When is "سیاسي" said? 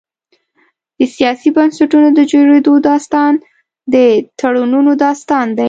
1.15-1.49